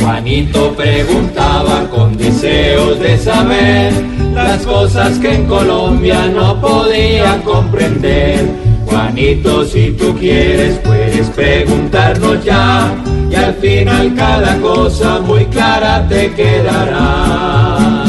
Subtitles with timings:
[0.00, 3.92] Juanito preguntaba con deseos de saber
[4.34, 8.48] las cosas que en Colombia no podía comprender.
[8.86, 12.94] Juanito, si tú quieres, puedes preguntarnos ya,
[13.30, 18.04] y al final cada cosa muy clara te quedará.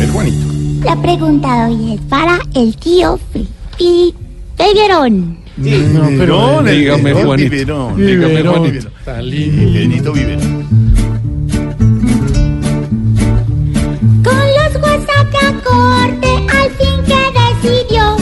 [0.00, 0.46] El Juanito.
[0.84, 4.18] La pregunta de hoy es para el tío Felipe
[4.58, 5.47] Viverón.
[5.58, 7.50] No, pero dígame, Juanito.
[7.50, 8.90] Viverón, Dígame, Juanito.
[9.04, 9.72] Viverón.
[9.74, 10.68] Benito Viverón.
[14.22, 18.16] Con los WhatsApp de corte, al fin que decidió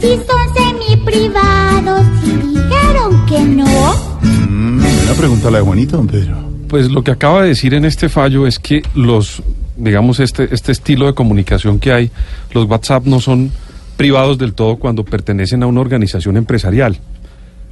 [0.00, 3.94] si son semi-privados y dijeron que no.
[4.22, 6.36] Mm, Una pregunta la de Juanito, don Pedro.
[6.68, 9.42] Pues lo que acaba de decir en este fallo es que los,
[9.76, 12.10] digamos, este, este estilo de comunicación que hay,
[12.52, 13.50] los WhatsApp no son
[13.98, 16.98] privados del todo cuando pertenecen a una organización empresarial,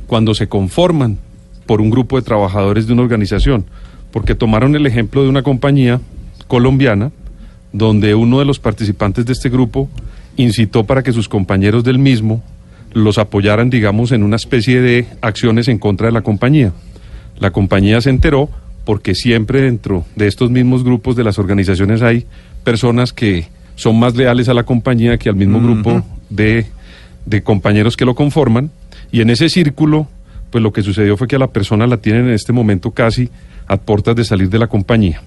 [0.09, 1.19] cuando se conforman
[1.67, 3.65] por un grupo de trabajadores de una organización,
[4.11, 6.01] porque tomaron el ejemplo de una compañía
[6.49, 7.13] colombiana
[7.73, 9.89] donde uno de los participantes de este grupo
[10.37, 12.43] incitó para que sus compañeros del mismo
[12.93, 16.73] los apoyaran, digamos, en una especie de acciones en contra de la compañía.
[17.39, 18.51] La compañía se enteró
[18.85, 22.27] porque siempre dentro de estos mismos grupos de las organizaciones hay
[22.65, 26.67] personas que son más leales a la compañía que al mismo grupo de,
[27.25, 28.71] de compañeros que lo conforman.
[29.13, 30.09] Y en ese círculo,
[30.51, 33.31] pues lo que sucedió fue que a la persona la tienen en este momento casi
[33.67, 35.23] a puertas de salir de la compañía.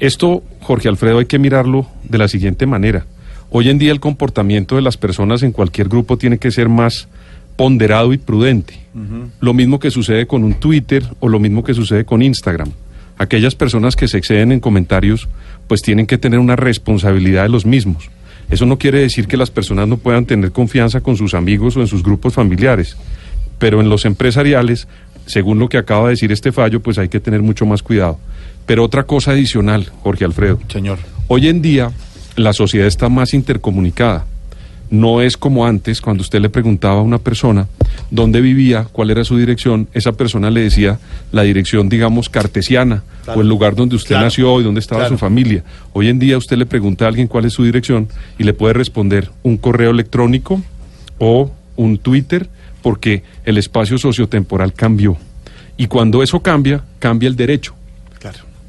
[0.00, 3.06] Esto, Jorge Alfredo, hay que mirarlo de la siguiente manera.
[3.50, 7.06] Hoy en día el comportamiento de las personas en cualquier grupo tiene que ser más
[7.56, 8.80] ponderado y prudente.
[9.40, 12.70] Lo mismo que sucede con un Twitter o lo mismo que sucede con Instagram.
[13.18, 15.28] Aquellas personas que se exceden en comentarios,
[15.68, 18.10] pues tienen que tener una responsabilidad de los mismos.
[18.52, 21.80] Eso no quiere decir que las personas no puedan tener confianza con sus amigos o
[21.80, 22.98] en sus grupos familiares,
[23.58, 24.88] pero en los empresariales,
[25.24, 28.18] según lo que acaba de decir este fallo, pues hay que tener mucho más cuidado.
[28.66, 30.60] Pero otra cosa adicional, Jorge Alfredo.
[30.68, 30.98] Señor.
[31.28, 31.92] Hoy en día
[32.36, 34.26] la sociedad está más intercomunicada.
[34.92, 37.66] No es como antes, cuando usted le preguntaba a una persona
[38.10, 40.98] dónde vivía, cuál era su dirección, esa persona le decía
[41.32, 43.38] la dirección, digamos, cartesiana, Claro.
[43.38, 44.24] o el lugar donde usted Claro.
[44.26, 45.14] nació y dónde estaba Claro.
[45.14, 45.64] su familia.
[45.94, 48.08] Hoy en día usted le pregunta a alguien cuál es su dirección
[48.38, 50.60] y le puede responder un correo electrónico
[51.18, 52.50] o un Twitter,
[52.82, 55.16] porque el espacio sociotemporal cambió.
[55.78, 57.74] Y cuando eso cambia, cambia el derecho.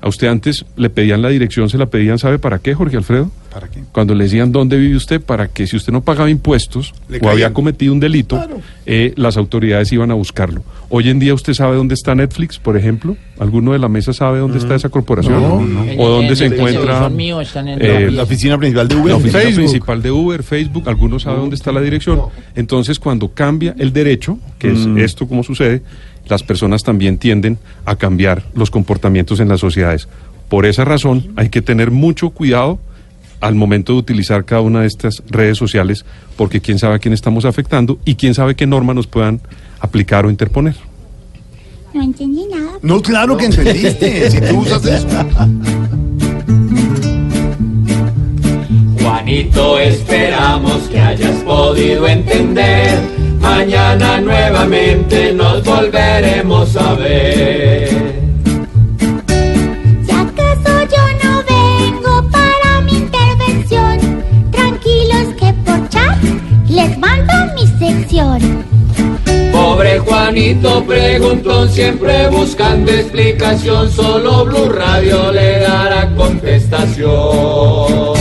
[0.03, 3.31] A usted antes le pedían la dirección, se la pedían, ¿sabe para qué, Jorge Alfredo?
[3.53, 3.85] ¿Para qué?
[3.93, 7.19] Cuando le decían dónde vive usted, para que si usted no pagaba impuestos Le o
[7.21, 7.31] caían.
[7.33, 8.59] había cometido un delito, Claro.
[8.85, 10.61] eh, las autoridades iban a buscarlo.
[10.89, 13.15] Hoy en día usted sabe dónde está Netflix, por ejemplo.
[13.39, 15.41] ¿Alguno de la mesa sabe dónde está esa corporación?
[15.41, 15.85] No, no.
[15.97, 17.09] ¿O dónde se encuentra
[17.79, 19.07] eh, La oficina principal de Uber.
[19.11, 19.63] la oficina Facebook.
[19.63, 20.83] principal de Uber, Facebook?
[20.89, 22.23] ¿Alguno sabe dónde está la dirección?
[22.55, 24.97] Entonces, cuando cambia el derecho, que es Mm.
[24.97, 25.81] esto como sucede,
[26.27, 30.07] las personas también tienden a cambiar los comportamientos en las sociedades.
[30.49, 32.79] Por esa razón, hay que tener mucho cuidado
[33.41, 36.05] al momento de utilizar cada una de estas redes sociales,
[36.37, 39.41] porque quién sabe a quién estamos afectando y quién sabe qué normas nos puedan
[39.79, 40.75] aplicar o interponer.
[41.93, 42.71] No entendí nada.
[42.81, 44.29] No, claro que entendiste.
[44.31, 45.07] si tú usas eso.
[49.01, 52.99] Juanito, esperamos que hayas podido entender.
[53.39, 55.22] Mañana nuevamente
[55.83, 57.89] volveremos a ver.
[60.05, 66.17] Si acaso yo no vengo para mi intervención, tranquilos que por chat
[66.69, 68.63] les mando mi sección.
[69.51, 78.12] Pobre Juanito preguntó siempre buscando explicación, solo Blue Radio le dará contestación.